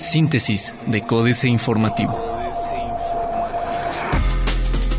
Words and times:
Síntesis 0.00 0.74
de 0.86 1.02
Códice 1.02 1.48
Informativo. 1.48 2.18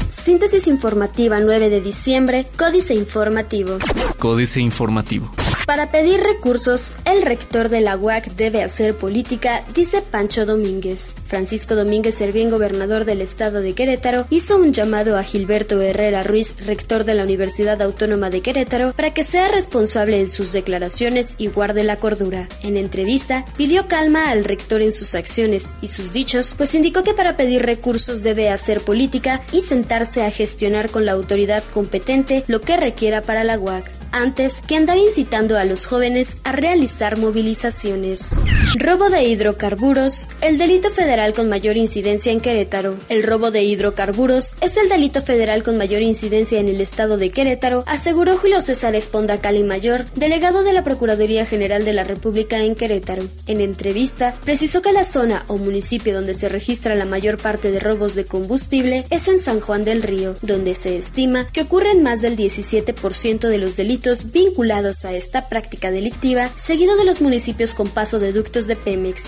Síntesis 0.10 0.68
informativa 0.68 1.40
9 1.40 1.70
de 1.70 1.82
diciembre, 1.82 2.46
Códice 2.58 2.94
Informativo. 2.94 3.78
Códice 4.20 4.62
Informativo. 4.62 5.32
Para 5.70 5.92
pedir 5.92 6.20
recursos, 6.22 6.96
el 7.06 7.22
rector 7.22 7.70
de 7.70 7.80
la 7.82 7.96
UAC 7.96 8.32
debe 8.32 8.64
hacer 8.64 8.98
política, 8.98 9.64
dice 9.76 10.02
Pancho 10.02 10.48
Domínguez. 10.48 11.14
Francisco 11.28 11.76
Domínguez 11.76 12.16
Servién, 12.16 12.50
gobernador 12.50 13.06
del 13.06 13.22
estado 13.22 13.62
de 13.62 13.74
Querétaro, 13.74 14.26
hizo 14.32 14.58
un 14.58 14.74
llamado 14.74 15.16
a 15.16 15.22
Gilberto 15.22 15.80
Herrera 15.80 16.24
Ruiz, 16.24 16.56
rector 16.66 17.04
de 17.04 17.14
la 17.14 17.22
Universidad 17.22 17.80
Autónoma 17.84 18.32
de 18.32 18.42
Querétaro, 18.42 18.94
para 18.94 19.14
que 19.14 19.24
sea 19.24 19.48
responsable 19.48 20.20
en 20.20 20.28
sus 20.28 20.54
declaraciones 20.54 21.36
y 21.38 21.50
guarde 21.50 21.84
la 21.84 21.98
cordura. 21.98 22.50
En 22.64 22.76
entrevista, 22.76 23.46
pidió 23.56 23.88
calma 23.88 24.32
al 24.32 24.46
rector 24.46 24.82
en 24.82 24.92
sus 24.92 25.14
acciones 25.14 25.68
y 25.84 25.90
sus 25.90 26.14
dichos, 26.14 26.56
pues 26.58 26.74
indicó 26.74 27.04
que 27.04 27.14
para 27.14 27.38
pedir 27.38 27.62
recursos 27.62 28.24
debe 28.24 28.50
hacer 28.50 28.82
política 28.82 29.42
y 29.52 29.62
sentarse 29.62 30.24
a 30.24 30.32
gestionar 30.32 30.90
con 30.90 31.06
la 31.06 31.12
autoridad 31.12 31.64
competente 31.72 32.44
lo 32.48 32.60
que 32.60 32.76
requiera 32.76 33.22
para 33.22 33.44
la 33.44 33.60
UAC 33.60 33.99
antes 34.12 34.62
que 34.62 34.76
andar 34.76 34.98
incitando 34.98 35.58
a 35.58 35.66
los 35.66 35.86
jóvenes 35.86 36.38
a 36.44 36.52
realizar 36.52 37.18
movilizaciones. 37.18 38.32
Robo 38.76 39.10
de 39.10 39.24
hidrocarburos, 39.24 40.30
el 40.42 40.58
delito 40.58 40.90
federal 40.90 41.34
con 41.34 41.50
mayor 41.50 41.78
incidencia 41.78 42.32
en 42.32 42.40
Querétaro. 42.40 42.98
El 43.10 43.24
robo 43.24 43.52
de 43.52 43.64
hidrocarburos 43.64 44.56
es 44.62 44.78
el 44.78 44.90
delito 44.90 45.22
federal 45.22 45.64
con 45.64 45.78
mayor 45.78 46.02
incidencia 46.02 46.60
en 46.60 46.70
el 46.70 46.82
estado 46.82 47.18
de 47.18 47.30
Querétaro, 47.30 47.84
aseguró 47.86 48.38
Julio 48.38 48.62
César 48.62 48.96
Esponda 48.96 49.42
Cali 49.42 49.64
Mayor, 49.64 50.06
delegado 50.16 50.64
de 50.64 50.74
la 50.74 50.84
Procuraduría 50.84 51.46
General 51.46 51.86
de 51.86 51.94
la 51.94 52.04
República 52.04 52.58
en 52.64 52.76
Querétaro. 52.76 53.24
En 53.48 53.62
entrevista, 53.62 54.34
precisó 54.44 54.82
que 54.82 54.94
la 54.94 55.04
zona 55.04 55.44
o 55.48 55.58
municipio 55.58 56.16
donde 56.16 56.34
se 56.34 56.50
registra 56.50 56.96
la 56.96 57.06
mayor 57.06 57.38
parte 57.38 57.72
de 57.72 57.80
robos 57.80 58.16
de 58.16 58.26
combustible 58.26 59.06
es 59.10 59.28
en 59.28 59.40
San 59.40 59.60
Juan 59.60 59.84
del 59.84 60.02
Río, 60.02 60.36
donde 60.42 60.74
se 60.74 60.98
estima 60.98 61.48
que 61.52 61.62
ocurren 61.62 62.02
más 62.02 62.22
del 62.22 62.36
17% 62.36 63.48
de 63.48 63.58
los 63.58 63.78
delitos 63.78 63.99
vinculados 64.32 65.06
a 65.06 65.14
esta 65.14 65.50
práctica 65.50 65.92
delictiva, 65.92 66.50
seguido 66.56 66.96
de 66.98 67.06
los 67.06 67.22
municipios 67.22 67.74
con 67.74 67.90
paso 67.90 68.20
de 68.20 68.34
ductos 68.34 68.68
de 68.68 68.76
Pemex. 68.76 69.24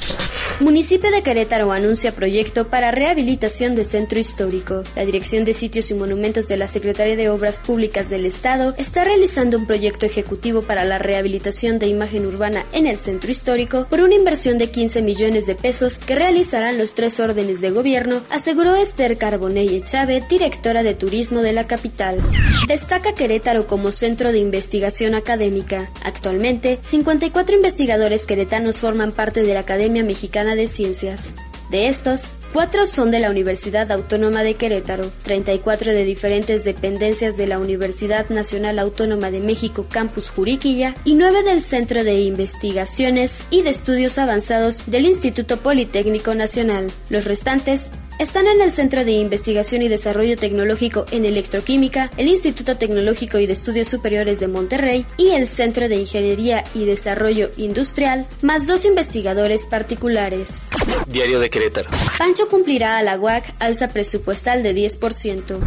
Municipio 0.62 1.10
de 1.10 1.24
Querétaro 1.24 1.72
anuncia 1.72 2.14
proyecto 2.14 2.68
para 2.68 2.92
rehabilitación 2.92 3.74
de 3.74 3.84
centro 3.84 4.20
histórico. 4.20 4.84
La 4.96 5.04
Dirección 5.04 5.44
de 5.44 5.56
Sitios 5.56 5.90
y 5.90 5.96
Monumentos 5.96 6.48
de 6.48 6.56
la 6.56 6.68
Secretaría 6.68 7.16
de 7.16 7.30
Obras 7.30 7.60
Públicas 7.60 8.12
del 8.12 8.28
Estado 8.28 8.76
está 8.78 9.04
realizando 9.04 9.58
un 9.58 9.66
proyecto 9.66 10.06
ejecutivo 10.06 10.62
para 10.62 10.84
la 10.84 11.00
rehabilitación 11.00 11.80
de 11.80 11.88
imagen 11.88 12.28
urbana 12.28 12.64
en 12.74 12.86
el 12.86 12.98
centro 12.98 13.32
histórico 13.32 13.88
por 13.90 14.02
una 14.02 14.14
inversión 14.14 14.60
de 14.60 14.70
15 14.70 15.02
millones 15.02 15.48
de 15.48 15.56
pesos 15.56 15.98
que 15.98 16.14
realizarán 16.14 16.78
los 16.78 16.94
tres 16.94 17.20
órdenes 17.20 17.60
de 17.60 17.72
gobierno, 17.72 18.22
aseguró 18.30 18.76
Esther 18.76 19.18
Carbonell 19.18 19.84
Chávez, 19.84 20.28
directora 20.28 20.84
de 20.84 20.94
turismo 20.94 21.42
de 21.42 21.54
la 21.54 21.66
capital. 21.66 22.20
Destaca 22.68 23.16
Querétaro 23.16 23.66
como 23.66 23.92
centro 23.92 24.32
de 24.32 24.38
investigación 24.38 25.16
académica. 25.16 25.90
Actualmente, 26.04 26.78
54 26.84 27.56
investigadores 27.56 28.28
queretanos 28.28 28.78
forman 28.78 29.12
parte 29.12 29.42
de 29.42 29.56
la 29.56 29.62
Academia 29.62 30.04
Mexicana 30.04 30.51
de 30.56 30.68
Ciencias. 30.68 31.34
De 31.72 31.88
estos, 31.88 32.34
cuatro 32.52 32.86
son 32.86 33.12
de 33.12 33.20
la 33.20 33.30
Universidad 33.30 33.90
Autónoma 33.94 34.44
de 34.44 34.56
Querétaro, 34.56 35.10
34 35.24 35.94
de 35.94 36.04
diferentes 36.04 36.66
dependencias 36.66 37.38
de 37.38 37.48
la 37.48 37.60
Universidad 37.60 38.30
Nacional 38.30 38.78
Autónoma 38.78 39.32
de 39.32 39.40
México 39.40 39.86
Campus 39.90 40.30
Juriquilla 40.30 40.94
y 41.06 41.16
nueve 41.16 41.44
del 41.44 41.62
Centro 41.62 42.04
de 42.04 42.20
Investigaciones 42.20 43.46
y 43.52 43.62
de 43.62 43.70
Estudios 43.70 44.18
Avanzados 44.18 44.84
del 44.88 45.06
Instituto 45.06 45.62
Politécnico 45.62 46.36
Nacional. 46.36 46.92
Los 47.10 47.24
restantes 47.24 47.88
están 48.22 48.46
en 48.46 48.62
el 48.62 48.72
Centro 48.72 49.04
de 49.04 49.14
Investigación 49.14 49.82
y 49.82 49.88
Desarrollo 49.88 50.38
Tecnológico 50.38 51.06
en 51.12 51.26
Electroquímica, 51.26 52.12
el 52.18 52.28
Instituto 52.28 52.78
Tecnológico 52.78 53.40
y 53.40 53.48
de 53.48 53.54
Estudios 53.54 53.88
Superiores 53.88 54.40
de 54.40 54.48
Monterrey 54.48 55.08
y 55.18 55.30
el 55.30 55.48
Centro 55.48 55.90
de 55.90 55.96
Ingeniería 55.96 56.64
y 56.76 56.86
Desarrollo 56.86 57.50
Industrial, 57.58 58.28
más 58.44 58.68
dos 58.68 58.86
investigadores 58.86 59.66
particulares. 59.66 60.68
Diario 61.08 61.40
de 61.40 61.50
Querétaro. 61.50 61.90
Pancho 62.20 62.48
cumplirá 62.48 63.00
a 63.00 63.04
la 63.04 63.20
UAC 63.20 63.56
alza 63.58 63.88
presupuestal 63.88 64.62
de 64.62 64.76
10%. 64.76 65.58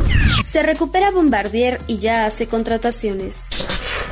Se 0.44 0.62
recupera 0.62 1.10
Bombardier 1.10 1.80
y 1.88 1.98
ya 1.98 2.24
hace 2.24 2.46
contrataciones. 2.46 3.48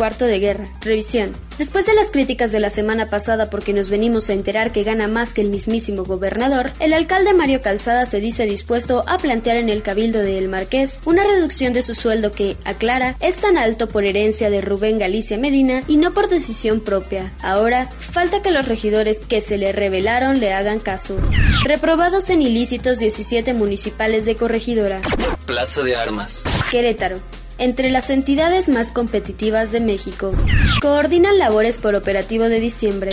Cuarto 0.03 0.25
de 0.25 0.41
guerra. 0.41 0.67
Revisión. 0.81 1.31
Después 1.59 1.87
de 1.87 1.95
las 1.95 2.11
críticas 2.11 2.51
de 2.51 2.59
la 2.59 2.71
semana 2.71 3.07
pasada 3.07 3.51
porque 3.51 3.73
nos 3.73 3.89
venimos 3.89 4.29
a 4.29 4.33
enterar 4.33 4.73
que 4.73 4.83
gana 4.83 5.07
más 5.07 5.33
que 5.33 5.43
el 5.43 5.49
mismísimo 5.49 6.03
gobernador, 6.03 6.73
el 6.81 6.93
alcalde 6.93 7.33
Mario 7.35 7.61
Calzada 7.61 8.05
se 8.05 8.19
dice 8.19 8.45
dispuesto 8.45 9.05
a 9.07 9.19
plantear 9.19 9.59
en 9.59 9.69
el 9.69 9.85
cabildo 9.85 10.19
de 10.19 10.39
El 10.39 10.49
Marqués 10.49 10.99
una 11.05 11.23
reducción 11.23 11.73
de 11.73 11.83
su 11.83 11.95
sueldo 11.95 12.33
que, 12.33 12.57
aclara, 12.65 13.15
es 13.21 13.37
tan 13.37 13.57
alto 13.57 13.87
por 13.87 14.05
herencia 14.05 14.51
de 14.51 14.61
Rubén 14.61 14.99
Galicia 14.99 15.39
Medina 15.39 15.85
y 15.87 15.99
no 15.99 16.13
por 16.13 16.29
decisión 16.29 16.81
propia. 16.81 17.33
Ahora, 17.41 17.89
falta 17.89 18.43
que 18.43 18.51
los 18.51 18.67
regidores 18.67 19.21
que 19.21 19.41
se 19.41 19.57
le 19.57 19.71
revelaron 19.71 20.41
le 20.41 20.53
hagan 20.53 20.81
caso. 20.81 21.17
Reprobados 21.65 22.29
en 22.31 22.43
ilícitos 22.43 22.99
17 22.99 23.55
municipales 23.55 24.27
de 24.27 24.35
corregidora. 24.35 25.01
Plaza 25.47 25.85
de 25.85 25.95
Armas. 25.95 26.43
Querétaro 26.73 27.21
entre 27.59 27.91
las 27.91 28.11
entidades 28.11 28.69
más 28.69 28.93
competitivas 28.93 29.73
de 29.73 29.81
México. 29.81 30.33
Coordinan 30.81 31.39
labores 31.39 31.79
por 31.79 31.95
operativo 31.95 32.45
de 32.45 32.61
diciembre. 32.61 33.13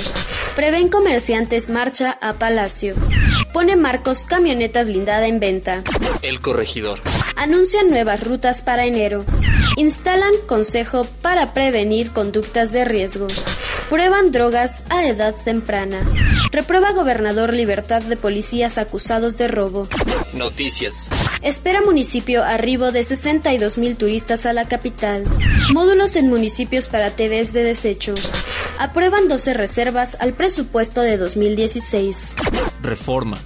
Prevén 0.55 0.89
comerciantes 0.89 1.69
marcha 1.69 2.17
a 2.21 2.33
Palacio. 2.33 2.95
Pone 3.53 3.75
Marcos 3.75 4.25
camioneta 4.25 4.83
blindada 4.83 5.27
en 5.27 5.39
venta. 5.39 5.83
El 6.21 6.39
corregidor. 6.41 6.99
Anuncian 7.39 7.89
nuevas 7.89 8.25
rutas 8.25 8.61
para 8.61 8.85
enero. 8.85 9.23
Instalan 9.77 10.33
consejo 10.45 11.07
para 11.21 11.53
prevenir 11.53 12.11
conductas 12.11 12.73
de 12.73 12.83
riesgo. 12.83 13.27
Prueban 13.89 14.33
drogas 14.33 14.83
a 14.89 15.07
edad 15.07 15.33
temprana. 15.45 16.05
Reprueba 16.51 16.91
gobernador 16.91 17.53
libertad 17.53 18.01
de 18.01 18.17
policías 18.17 18.77
acusados 18.77 19.37
de 19.37 19.47
robo. 19.47 19.87
Noticias. 20.33 21.09
Espera 21.41 21.81
municipio 21.81 22.43
arribo 22.43 22.91
de 22.91 23.05
62 23.05 23.77
mil 23.77 23.95
turistas 23.95 24.45
a 24.45 24.51
la 24.51 24.67
capital. 24.67 25.23
Módulos 25.71 26.17
en 26.17 26.27
municipios 26.27 26.89
para 26.89 27.11
TVs 27.11 27.53
de 27.53 27.63
desecho. 27.63 28.15
Aprueban 28.77 29.29
12 29.29 29.53
reservas 29.53 30.17
al 30.19 30.33
presupuesto 30.33 30.99
de 30.99 31.15
2016. 31.15 32.35
Reforma. 32.81 33.37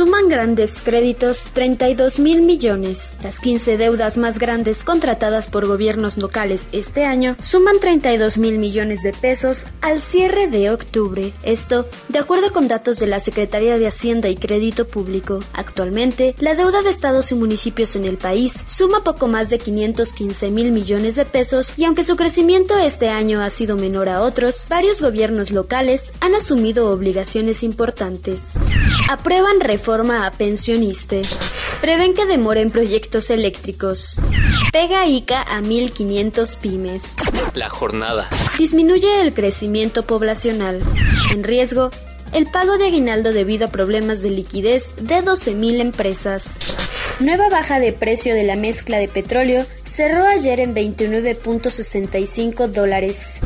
Suman 0.00 0.30
grandes 0.30 0.80
créditos 0.80 1.50
32 1.52 2.20
mil 2.20 2.40
millones. 2.40 3.18
Las 3.22 3.38
15 3.38 3.76
deudas 3.76 4.16
más 4.16 4.38
grandes 4.38 4.82
contratadas 4.82 5.48
por 5.48 5.66
gobiernos 5.66 6.16
locales 6.16 6.68
este 6.72 7.04
año 7.04 7.36
suman 7.42 7.78
32 7.80 8.38
mil 8.38 8.58
millones 8.58 9.02
de 9.02 9.12
pesos 9.12 9.66
al 9.82 10.00
cierre 10.00 10.46
de 10.46 10.70
octubre. 10.70 11.34
Esto, 11.42 11.86
de 12.08 12.18
acuerdo 12.18 12.50
con 12.50 12.66
datos 12.66 12.98
de 12.98 13.08
la 13.08 13.20
Secretaría 13.20 13.76
de 13.76 13.88
Hacienda 13.88 14.30
y 14.30 14.36
Crédito 14.36 14.88
Público. 14.88 15.44
Actualmente, 15.52 16.34
la 16.38 16.54
deuda 16.54 16.80
de 16.80 16.88
estados 16.88 17.30
y 17.30 17.34
municipios 17.34 17.94
en 17.94 18.06
el 18.06 18.16
país 18.16 18.54
suma 18.64 19.04
poco 19.04 19.28
más 19.28 19.50
de 19.50 19.58
515 19.58 20.50
mil 20.50 20.72
millones 20.72 21.16
de 21.16 21.26
pesos 21.26 21.74
y 21.76 21.84
aunque 21.84 22.04
su 22.04 22.16
crecimiento 22.16 22.78
este 22.78 23.10
año 23.10 23.42
ha 23.42 23.50
sido 23.50 23.76
menor 23.76 24.08
a 24.08 24.22
otros, 24.22 24.64
varios 24.70 25.02
gobiernos 25.02 25.50
locales 25.50 26.10
han 26.20 26.34
asumido 26.34 26.90
obligaciones 26.90 27.62
importantes. 27.62 28.44
Aprueban 29.10 29.60
reforma 29.90 30.24
a 30.24 30.30
pensioniste. 30.30 31.22
Prevén 31.80 32.14
que 32.14 32.24
demoren 32.24 32.70
proyectos 32.70 33.28
eléctricos. 33.28 34.20
Pega 34.72 35.08
ICA 35.08 35.42
a 35.42 35.60
1.500 35.60 36.58
pymes. 36.58 37.16
La 37.54 37.68
jornada. 37.68 38.28
Disminuye 38.56 39.20
el 39.20 39.34
crecimiento 39.34 40.04
poblacional. 40.04 40.80
En 41.32 41.42
riesgo, 41.42 41.90
el 42.32 42.46
pago 42.46 42.78
de 42.78 42.86
aguinaldo 42.86 43.32
debido 43.32 43.66
a 43.66 43.70
problemas 43.72 44.22
de 44.22 44.30
liquidez 44.30 44.94
de 44.94 45.24
12.000 45.24 45.80
empresas. 45.80 46.54
Nueva 47.18 47.48
baja 47.48 47.80
de 47.80 47.92
precio 47.92 48.32
de 48.36 48.44
la 48.44 48.54
mezcla 48.54 48.98
de 48.98 49.08
petróleo 49.08 49.66
cerró 49.82 50.24
ayer 50.24 50.60
en 50.60 50.72
29.65 50.72 52.68
dólares. 52.68 53.40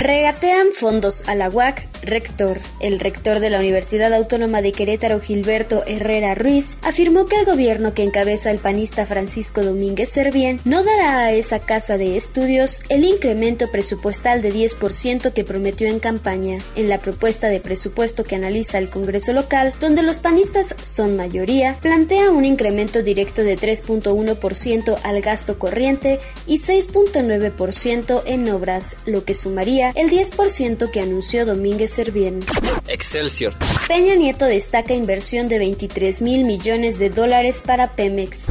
Regatean 0.00 0.72
fondos 0.72 1.26
a 1.26 1.34
la 1.34 1.48
UAC, 1.48 1.88
rector. 2.06 2.60
El 2.80 3.00
rector 3.00 3.40
de 3.40 3.50
la 3.50 3.58
Universidad 3.58 4.12
Autónoma 4.14 4.62
de 4.62 4.72
Querétaro, 4.72 5.20
Gilberto 5.20 5.84
Herrera 5.86 6.34
Ruiz, 6.34 6.76
afirmó 6.82 7.26
que 7.26 7.36
el 7.36 7.46
gobierno 7.46 7.94
que 7.94 8.02
encabeza 8.02 8.50
el 8.50 8.58
panista 8.58 9.06
Francisco 9.06 9.62
Domínguez 9.62 10.08
Servién 10.08 10.60
no 10.64 10.84
dará 10.84 11.18
a 11.18 11.32
esa 11.32 11.58
casa 11.58 11.98
de 11.98 12.16
estudios 12.16 12.80
el 12.88 13.04
incremento 13.04 13.70
presupuestal 13.70 14.42
de 14.42 14.52
10% 14.52 15.32
que 15.32 15.44
prometió 15.44 15.88
en 15.88 16.00
campaña. 16.00 16.58
En 16.74 16.88
la 16.88 17.00
propuesta 17.00 17.48
de 17.48 17.60
presupuesto 17.60 18.24
que 18.24 18.36
analiza 18.36 18.78
el 18.78 18.90
Congreso 18.90 19.32
local, 19.32 19.72
donde 19.80 20.02
los 20.02 20.20
panistas 20.20 20.74
son 20.82 21.16
mayoría, 21.16 21.76
plantea 21.80 22.30
un 22.30 22.44
incremento 22.44 23.02
directo 23.02 23.42
de 23.42 23.58
3.1% 23.58 24.98
al 25.02 25.20
gasto 25.20 25.58
corriente 25.58 26.18
y 26.46 26.58
6.9% 26.58 28.22
en 28.26 28.48
obras, 28.50 28.96
lo 29.06 29.24
que 29.24 29.34
sumaría 29.34 29.90
el 29.94 30.10
10% 30.10 30.90
que 30.90 31.00
anunció 31.00 31.46
Domínguez 31.46 31.95
bien. 32.04 32.44
Excelsior. 32.86 33.54
Peña 33.88 34.14
Nieto 34.14 34.44
destaca 34.44 34.94
inversión 34.94 35.48
de 35.48 35.58
23 35.58 36.22
mil 36.22 36.44
millones 36.44 36.98
de 36.98 37.10
dólares 37.10 37.62
para 37.64 37.92
Pemex. 37.92 38.46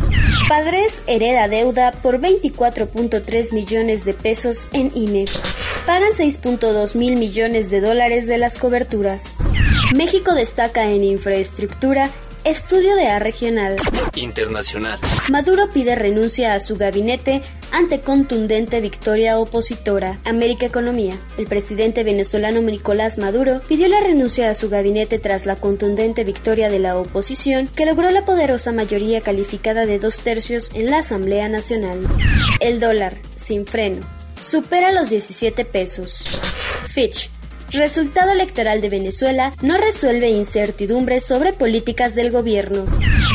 Padres 0.49 1.01
hereda 1.07 1.47
deuda 1.47 1.91
por 1.91 2.19
24.3 2.19 3.53
millones 3.53 4.05
de 4.05 4.13
pesos 4.13 4.67
en 4.73 4.91
INE. 4.95 5.25
Pagan 5.85 6.11
6.2 6.11 6.95
mil 6.95 7.17
millones 7.17 7.69
de 7.69 7.81
dólares 7.81 8.27
de 8.27 8.37
las 8.37 8.57
coberturas. 8.57 9.35
México 9.95 10.33
destaca 10.33 10.89
en 10.91 11.03
infraestructura 11.03 12.09
Estudio 12.45 12.95
de 12.95 13.07
A 13.07 13.17
regional. 13.17 13.75
Internacional. 14.13 14.99
Maduro 15.31 15.67
pide 15.73 15.95
renuncia 15.95 16.53
a 16.53 16.59
su 16.59 16.77
gabinete 16.77 17.41
ante 17.71 18.01
contundente 18.01 18.81
victoria 18.81 19.39
opositora. 19.39 20.19
América 20.25 20.67
Economía. 20.67 21.15
El 21.39 21.47
presidente 21.47 22.03
venezolano 22.03 22.61
Nicolás 22.61 23.17
Maduro 23.17 23.61
pidió 23.67 23.87
la 23.87 23.99
renuncia 23.99 24.51
a 24.51 24.53
su 24.53 24.69
gabinete 24.69 25.17
tras 25.17 25.47
la 25.47 25.55
contundente 25.55 26.23
victoria 26.23 26.69
de 26.69 26.77
la 26.77 26.97
oposición 26.99 27.67
que 27.67 27.87
logró 27.87 28.11
la 28.11 28.25
poderosa 28.25 28.71
mayoría 28.71 29.21
calificada 29.21 29.87
de 29.87 29.97
dos 29.97 30.19
tercios 30.19 30.69
en 30.75 30.91
la 30.91 30.99
Asamblea 30.99 31.49
Nacional. 31.49 32.07
El 32.59 32.79
dólar, 32.79 33.17
sin 33.35 33.65
freno, 33.65 34.05
supera 34.39 34.91
los 34.91 35.09
17 35.09 35.65
pesos. 35.65 36.23
Fitch 36.87 37.31
Resultado 37.75 38.31
electoral 38.31 38.79
de 38.79 38.87
Venezuela 38.87 39.51
no 39.61 39.75
resuelve 39.75 40.29
incertidumbres 40.29 41.25
sobre 41.25 41.51
políticas 41.51 42.15
del 42.15 42.31
gobierno. 42.31 42.85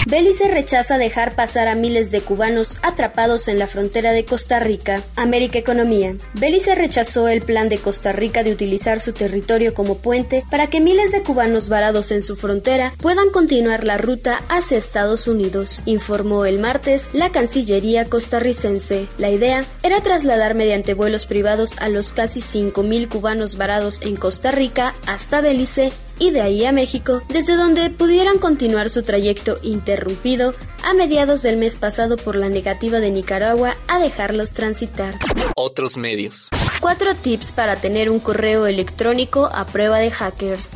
Belice 0.06 0.48
rechaza 0.48 0.96
dejar 0.96 1.34
pasar 1.34 1.69
a 1.69 1.75
miles 1.75 2.10
de 2.10 2.22
cubanos 2.22 2.78
atrapados 2.82 3.48
en 3.48 3.58
la 3.58 3.66
frontera 3.66 4.12
de 4.12 4.25
Costa 4.25 4.58
Rica. 4.58 5.02
América 5.14 5.58
Economía. 5.58 6.14
Belice 6.32 6.75
rechazó 6.75 7.28
el 7.28 7.42
plan 7.42 7.69
de 7.69 7.76
Costa 7.76 8.12
Rica 8.12 8.42
de 8.42 8.52
utilizar 8.52 9.00
su 9.00 9.12
territorio 9.12 9.75
como 9.75 9.98
puente 9.98 10.42
para 10.50 10.69
que 10.69 10.81
miles 10.81 11.12
de 11.12 11.22
cubanos 11.22 11.69
varados 11.69 12.10
en 12.10 12.22
su 12.22 12.34
frontera 12.34 12.94
puedan 12.98 13.28
continuar 13.31 13.84
la 13.84 13.98
ruta 13.98 14.40
hacia 14.48 14.78
Estados 14.78 15.28
Unidos, 15.28 15.82
informó 15.84 16.46
el 16.46 16.58
martes 16.58 17.10
la 17.12 17.28
Cancillería 17.28 18.06
costarricense. 18.06 19.06
La 19.19 19.31
idea 19.31 19.66
era 19.82 20.00
trasladar 20.00 20.54
mediante 20.54 20.94
vuelos 20.94 21.26
privados 21.26 21.76
a 21.78 21.90
los 21.90 22.10
casi 22.10 22.40
5.000 22.40 23.08
cubanos 23.10 23.58
varados 23.58 24.00
en 24.00 24.16
Costa 24.16 24.30
Rica 24.50 24.94
hasta 25.06 25.41
Belice 25.41 25.93
y 26.19 26.31
de 26.31 26.43
ahí 26.43 26.65
a 26.65 26.73
México, 26.73 27.23
desde 27.29 27.56
donde 27.56 27.91
pudieran 27.91 28.38
continuar 28.38 28.91
su 28.91 29.03
trayecto 29.03 29.59
interrumpido 29.62 30.55
a 30.85 30.94
mediados 30.94 31.43
del 31.43 31.56
mes 31.56 31.77
pasado 31.77 32.17
por 32.17 32.37
la 32.37 32.49
negativa 32.49 33.00
de 33.00 33.11
Nicaragua 33.11 33.75
a 33.88 33.99
dejarlos 33.99 34.53
transitar. 34.53 35.15
Otros 35.56 35.97
medios. 35.97 36.49
Cuatro 36.81 37.15
tips 37.15 37.53
para 37.53 37.77
tener 37.77 38.11
un 38.11 38.21
correo 38.21 38.67
electrónico 38.67 39.50
a 39.53 39.67
prueba 39.67 39.99
de 39.99 40.11
hackers. 40.11 40.73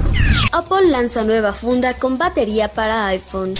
Apple 0.53 0.89
lanza 0.89 1.25
nueva 1.25 1.53
funda 1.53 1.95
con 1.95 2.19
batería 2.19 2.69
para 2.69 3.07
iPhone. 3.07 3.55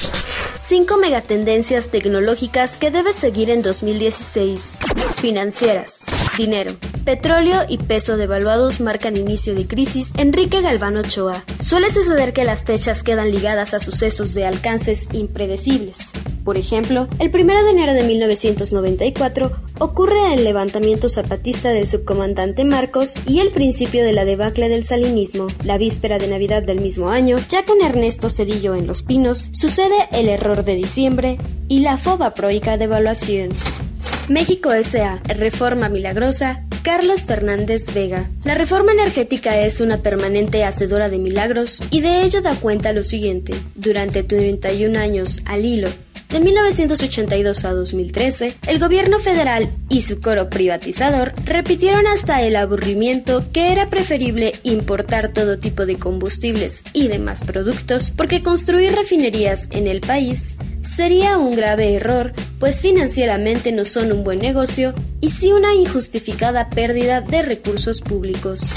5 0.67 0.97
megatendencias 0.97 1.89
tecnológicas 1.89 2.79
que 2.79 2.91
debes 2.91 3.17
seguir 3.17 3.51
en 3.51 3.61
2016. 3.63 4.79
Financieras. 5.17 6.01
Dinero. 6.39 6.73
Petróleo 7.05 7.67
y 7.69 7.77
peso 7.77 8.17
devaluados 8.17 8.81
marcan 8.81 9.19
inicio 9.19 9.55
de 9.55 9.67
crisis. 9.67 10.13
Enrique 10.17 10.63
Galván 10.63 10.97
Ochoa. 10.97 11.45
Suele 11.59 11.91
suceder 11.91 12.33
que 12.33 12.45
las 12.45 12.65
fechas 12.65 13.03
quedan 13.03 13.31
ligadas 13.31 13.75
a 13.75 13.79
sucesos 13.79 14.33
de 14.33 14.47
alcances 14.47 15.07
impredecibles. 15.13 15.99
Por 16.45 16.57
ejemplo, 16.57 17.07
el 17.19 17.29
1 17.29 17.65
de 17.65 17.71
enero 17.71 17.93
de 17.93 18.05
1994 18.05 19.53
ocurre 19.81 20.33
el 20.33 20.45
levantamiento 20.45 21.11
zapatista 21.11 21.71
del 21.71 21.87
subcomandante 21.87 22.65
Marcos 22.65 23.17
y 23.27 23.41
el 23.41 23.53
principio 23.53 24.03
de 24.03 24.15
la 24.15 24.25
debacle 24.25 24.71
del 24.71 24.85
salinismo. 24.85 25.49
La 25.63 25.77
víspera 25.77 26.19
de 26.19 26.29
Navidad 26.29 26.63
del 26.63 26.81
mismo 26.81 27.11
año, 27.11 27.37
ya 27.51 27.67
con 27.67 27.83
Ernesto 27.83 28.31
Cedillo 28.31 28.75
en 28.75 28.87
Los 28.87 29.03
Pinos, 29.03 29.51
sucede 29.53 30.09
el 30.13 30.31
error 30.31 30.65
de 30.65 30.75
diciembre 30.75 31.37
y 31.69 31.81
la 31.81 31.99
foba 31.99 32.33
proica 32.33 32.79
devaluación. 32.79 33.51
México 34.29 34.73
S.A. 34.73 35.21
Reforma 35.35 35.91
Milagrosa. 35.91 36.64
Carlos 36.85 37.25
Fernández 37.25 37.95
Vega. 37.95 38.29
La 38.45 38.55
reforma 38.55 38.93
energética 38.93 39.59
es 39.59 39.81
una 39.81 40.03
permanente 40.03 40.65
hacedora 40.65 41.09
de 41.09 41.19
milagros 41.19 41.83
y 41.91 42.03
de 42.03 42.23
ello 42.23 42.43
da 42.43 42.55
cuenta 42.55 42.93
lo 42.93 43.03
siguiente. 43.03 43.55
Durante 43.75 44.23
31 44.23 44.99
años 44.99 45.43
al 45.47 45.65
hilo, 45.65 45.89
de 46.29 46.41
1982 46.41 47.65
a 47.65 47.73
2013, 47.73 48.57
el 48.67 48.79
gobierno 48.79 49.19
federal 49.19 49.71
y 49.89 50.03
su 50.03 50.21
coro 50.21 50.51
privatizador 50.51 51.33
repitieron 51.45 52.07
hasta 52.07 52.43
el 52.43 52.55
aburrimiento 52.55 53.45
que 53.53 53.73
era 53.73 53.89
preferible 53.89 54.53
importar 54.63 55.33
todo 55.33 55.59
tipo 55.59 55.87
de 55.87 55.97
combustibles 55.97 56.83
y 56.93 57.09
demás 57.09 57.45
productos 57.45 58.11
porque 58.11 58.43
construir 58.43 58.95
refinerías 58.95 59.69
en 59.71 59.87
el 59.87 60.01
país 60.01 60.55
sería 60.85 61.39
un 61.39 61.57
grave 61.57 61.95
error, 61.95 62.33
pues 62.61 62.81
financieramente 62.81 63.73
no 63.73 63.85
son 63.85 64.13
un 64.13 64.25
buen 64.25 64.39
negocio 64.39 64.95
y 65.21 65.31
sí 65.31 65.53
una 65.53 65.75
injustificada 65.75 66.71
pérdida 66.71 67.21
de 67.21 67.43
recursos 67.43 68.01
públicos. 68.01 68.71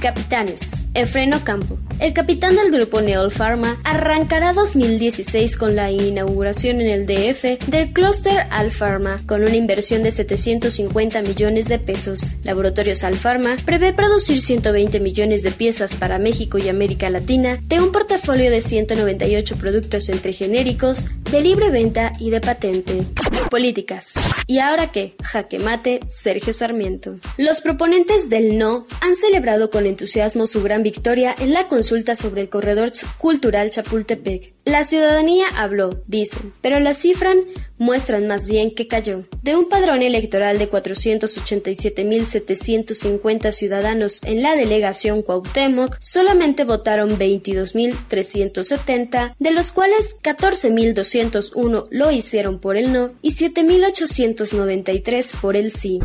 Capitanes. 0.00 0.86
Efreno 0.94 1.42
Campo. 1.44 1.78
El 1.98 2.12
capitán 2.12 2.54
del 2.54 2.70
grupo 2.70 3.00
Neol 3.00 3.32
Pharma 3.32 3.80
arrancará 3.82 4.52
2016 4.52 5.56
con 5.56 5.74
la 5.74 5.90
inauguración 5.90 6.80
en 6.80 6.88
el 6.88 7.06
DF 7.06 7.66
del 7.66 7.92
clúster 7.92 8.46
Alpharma 8.50 9.20
con 9.26 9.42
una 9.42 9.56
inversión 9.56 10.04
de 10.04 10.12
750 10.12 11.22
millones 11.22 11.68
de 11.68 11.80
pesos. 11.80 12.36
Laboratorios 12.44 13.02
Alpharma 13.02 13.56
prevé 13.64 13.92
producir 13.92 14.40
120 14.40 15.00
millones 15.00 15.42
de 15.42 15.50
piezas 15.50 15.96
para 15.96 16.20
México 16.20 16.58
y 16.58 16.68
América 16.68 17.10
Latina 17.10 17.58
de 17.66 17.80
un 17.80 17.90
portafolio 17.90 18.50
de 18.50 18.62
198 18.62 19.56
productos 19.56 20.08
entre 20.08 20.32
genéricos, 20.32 21.06
de 21.32 21.40
libre 21.40 21.70
venta 21.70 22.12
y 22.20 22.30
de 22.30 22.40
patente. 22.40 23.04
Políticas. 23.50 24.12
¿Y 24.46 24.58
ahora 24.58 24.90
qué? 24.90 25.14
Jaque 25.22 25.58
mate, 25.58 26.00
Sergio 26.08 26.52
Sarmiento. 26.52 27.14
Los 27.36 27.60
proponentes 27.60 28.28
del 28.28 28.58
no 28.58 28.86
han 29.00 29.14
celebrado 29.16 29.70
con 29.70 29.86
entusiasmo 29.86 30.46
su 30.46 30.62
gran 30.62 30.82
victoria 30.82 31.34
en 31.38 31.52
la 31.52 31.68
consulta 31.68 32.14
sobre 32.14 32.42
el 32.42 32.48
corredor 32.48 32.92
cultural 33.18 33.70
Chapultepec. 33.70 34.57
La 34.68 34.84
ciudadanía 34.84 35.46
habló, 35.56 35.98
dicen, 36.08 36.52
pero 36.60 36.78
las 36.78 36.98
cifras 36.98 37.38
muestran 37.78 38.26
más 38.26 38.46
bien 38.46 38.74
que 38.74 38.86
cayó. 38.86 39.22
De 39.42 39.56
un 39.56 39.66
padrón 39.66 40.02
electoral 40.02 40.58
de 40.58 40.70
487.750 40.70 43.52
ciudadanos 43.52 44.20
en 44.24 44.42
la 44.42 44.56
delegación 44.56 45.22
Cuauhtémoc, 45.22 45.96
solamente 46.00 46.64
votaron 46.64 47.18
22.370, 47.18 49.36
de 49.38 49.50
los 49.52 49.72
cuales 49.72 50.18
14.201 50.22 51.86
lo 51.90 52.10
hicieron 52.10 52.60
por 52.60 52.76
el 52.76 52.92
no 52.92 53.10
y 53.22 53.32
7.893 53.32 55.40
por 55.40 55.56
el 55.56 55.72
sí. 55.72 55.98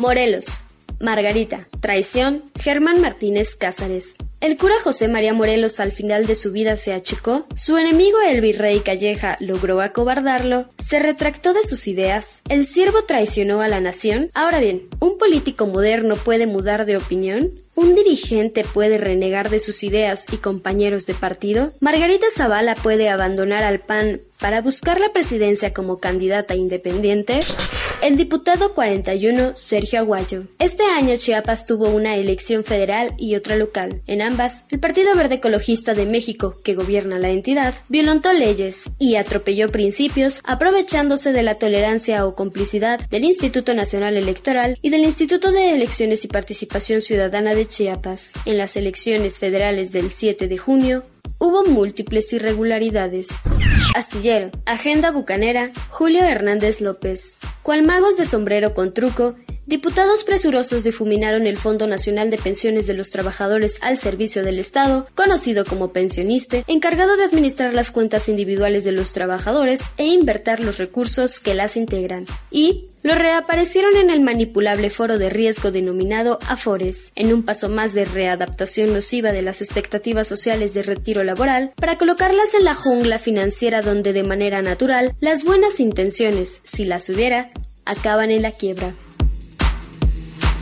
Morelos, 0.00 0.62
Margarita, 0.98 1.60
traición, 1.80 2.42
Germán 2.58 3.00
Martínez 3.00 3.54
Cázares. 3.54 4.16
El 4.40 4.56
cura 4.56 4.74
José 4.84 5.08
María 5.08 5.34
Morelos 5.34 5.80
al 5.80 5.90
final 5.90 6.26
de 6.26 6.36
su 6.36 6.52
vida 6.52 6.76
se 6.76 6.92
achicó, 6.92 7.44
su 7.56 7.76
enemigo 7.76 8.18
el 8.20 8.40
virrey 8.40 8.78
Calleja 8.78 9.36
logró 9.40 9.80
acobardarlo, 9.80 10.66
se 10.78 11.00
retractó 11.00 11.52
de 11.52 11.64
sus 11.64 11.88
ideas, 11.88 12.42
el 12.48 12.64
siervo 12.64 13.02
traicionó 13.02 13.62
a 13.62 13.66
la 13.68 13.80
nación. 13.80 14.30
Ahora 14.34 14.60
bien, 14.60 14.82
¿un 15.00 15.18
político 15.18 15.66
moderno 15.66 16.14
puede 16.14 16.46
mudar 16.46 16.86
de 16.86 16.96
opinión? 16.96 17.50
¿Un 17.74 17.96
dirigente 17.96 18.62
puede 18.62 18.96
renegar 18.96 19.50
de 19.50 19.58
sus 19.58 19.82
ideas 19.82 20.26
y 20.30 20.36
compañeros 20.36 21.06
de 21.06 21.14
partido? 21.14 21.72
¿Margarita 21.80 22.26
Zavala 22.32 22.76
puede 22.76 23.08
abandonar 23.08 23.64
al 23.64 23.80
PAN 23.80 24.20
para 24.38 24.62
buscar 24.62 25.00
la 25.00 25.12
presidencia 25.12 25.72
como 25.72 25.98
candidata 25.98 26.54
independiente? 26.54 27.40
El 28.00 28.16
diputado 28.16 28.74
41, 28.74 29.56
Sergio 29.56 29.98
Aguayo. 29.98 30.44
Este 30.60 30.84
año 30.84 31.16
Chiapas 31.16 31.66
tuvo 31.66 31.88
una 31.88 32.14
elección 32.14 32.62
federal 32.62 33.12
y 33.18 33.34
otra 33.34 33.56
local. 33.56 34.00
En 34.06 34.22
ambas, 34.22 34.62
el 34.70 34.78
Partido 34.78 35.16
Verde 35.16 35.36
Ecologista 35.36 35.94
de 35.94 36.06
México, 36.06 36.54
que 36.62 36.76
gobierna 36.76 37.18
la 37.18 37.30
entidad, 37.30 37.74
violentó 37.88 38.32
leyes 38.32 38.84
y 39.00 39.16
atropelló 39.16 39.72
principios 39.72 40.40
aprovechándose 40.44 41.32
de 41.32 41.42
la 41.42 41.56
tolerancia 41.56 42.24
o 42.24 42.36
complicidad 42.36 43.00
del 43.08 43.24
Instituto 43.24 43.74
Nacional 43.74 44.16
Electoral 44.16 44.78
y 44.80 44.90
del 44.90 45.02
Instituto 45.02 45.50
de 45.50 45.74
Elecciones 45.74 46.24
y 46.24 46.28
Participación 46.28 47.02
Ciudadana 47.02 47.56
de 47.56 47.66
Chiapas. 47.66 48.30
En 48.44 48.58
las 48.58 48.76
elecciones 48.76 49.40
federales 49.40 49.90
del 49.90 50.10
7 50.10 50.46
de 50.46 50.56
junio, 50.56 51.02
hubo 51.40 51.64
múltiples 51.64 52.32
irregularidades. 52.32 53.28
Astillero, 53.96 54.50
Agenda 54.66 55.10
Bucanera, 55.10 55.70
Julio 55.90 56.22
Hernández 56.22 56.80
López. 56.80 57.40
Cual 57.68 57.82
magos 57.82 58.16
de 58.16 58.24
sombrero 58.24 58.72
con 58.72 58.94
truco, 58.94 59.34
Diputados 59.68 60.24
presurosos 60.24 60.82
difuminaron 60.82 61.46
el 61.46 61.58
Fondo 61.58 61.86
Nacional 61.86 62.30
de 62.30 62.38
Pensiones 62.38 62.86
de 62.86 62.94
los 62.94 63.10
Trabajadores 63.10 63.76
al 63.82 63.98
Servicio 63.98 64.42
del 64.42 64.58
Estado, 64.58 65.06
conocido 65.14 65.66
como 65.66 65.90
pensioniste, 65.90 66.64
encargado 66.68 67.18
de 67.18 67.24
administrar 67.24 67.74
las 67.74 67.90
cuentas 67.90 68.30
individuales 68.30 68.84
de 68.84 68.92
los 68.92 69.12
trabajadores 69.12 69.82
e 69.98 70.06
invertir 70.06 70.60
los 70.60 70.78
recursos 70.78 71.38
que 71.38 71.52
las 71.52 71.76
integran. 71.76 72.24
Y 72.50 72.86
lo 73.02 73.14
reaparecieron 73.14 73.94
en 73.98 74.08
el 74.08 74.22
manipulable 74.22 74.88
foro 74.88 75.18
de 75.18 75.28
riesgo 75.28 75.70
denominado 75.70 76.38
Afores, 76.48 77.12
en 77.14 77.34
un 77.34 77.42
paso 77.42 77.68
más 77.68 77.92
de 77.92 78.06
readaptación 78.06 78.94
nociva 78.94 79.32
de 79.32 79.42
las 79.42 79.60
expectativas 79.60 80.26
sociales 80.26 80.72
de 80.72 80.82
retiro 80.82 81.24
laboral, 81.24 81.72
para 81.76 81.98
colocarlas 81.98 82.54
en 82.54 82.64
la 82.64 82.74
jungla 82.74 83.18
financiera 83.18 83.82
donde 83.82 84.14
de 84.14 84.22
manera 84.22 84.62
natural 84.62 85.14
las 85.20 85.44
buenas 85.44 85.78
intenciones, 85.78 86.62
si 86.62 86.86
las 86.86 87.10
hubiera, 87.10 87.50
acaban 87.84 88.30
en 88.30 88.40
la 88.40 88.52
quiebra. 88.52 88.94